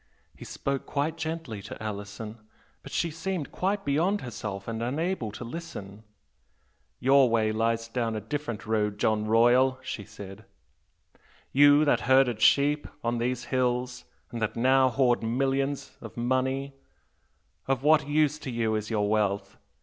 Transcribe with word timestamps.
He 0.35 0.45
spoke 0.45 0.87
quite 0.87 1.15
gently 1.15 1.61
to 1.61 1.79
Alison, 1.83 2.39
but 2.81 2.91
she 2.91 3.11
seemed 3.11 3.51
quite 3.51 3.85
beyond 3.85 4.21
herself 4.21 4.67
and 4.67 4.81
unable 4.81 5.31
to 5.33 5.43
listen. 5.43 6.03
'Your 6.99 7.29
way 7.29 7.51
lies 7.51 7.87
down 7.87 8.15
a 8.15 8.19
different 8.19 8.65
road, 8.65 8.97
John 8.97 9.27
Royal' 9.27 9.77
she 9.83 10.03
said 10.03 10.45
'You 11.51 11.85
that 11.85 11.99
herded 12.09 12.41
sheep 12.41 12.87
on 13.03 13.19
these 13.19 13.43
hills 13.53 14.05
and 14.31 14.41
that 14.41 14.55
now 14.55 14.89
hoard 14.89 15.21
millions 15.21 15.95
of 16.01 16.17
money 16.17 16.73
of 17.67 17.83
what 17.83 18.07
use 18.07 18.39
to 18.39 18.49
you 18.49 18.73
is 18.73 18.89
your 18.89 19.07
wealth? 19.07 19.55